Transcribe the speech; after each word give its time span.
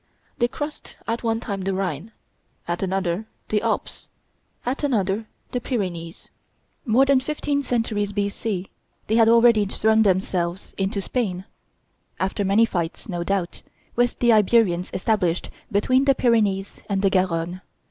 They 0.39 0.47
crossed 0.47 0.95
at 1.07 1.21
one 1.21 1.39
time 1.39 1.61
the 1.61 1.75
Rhine, 1.75 2.11
at 2.67 2.81
another 2.81 3.27
the 3.49 3.61
Alps, 3.61 4.09
at 4.65 4.83
another 4.83 5.27
the 5.51 5.61
Pyrenees. 5.61 6.31
More 6.87 7.05
than 7.05 7.19
fifteen 7.19 7.61
centuries 7.61 8.11
B.C. 8.11 8.71
they 9.05 9.15
had 9.15 9.29
already 9.29 9.67
thrown 9.67 10.01
themselves 10.01 10.73
into 10.75 11.03
Spain, 11.03 11.45
after 12.19 12.43
many 12.43 12.65
fights, 12.65 13.07
no 13.09 13.23
doubt, 13.23 13.61
with 13.95 14.17
the 14.17 14.33
Iberians 14.33 14.89
established 14.91 15.51
between 15.71 16.05
the 16.05 16.15
Pyrenees 16.15 16.81
and 16.89 17.03
the 17.03 17.11
Garonne. 17.11 17.61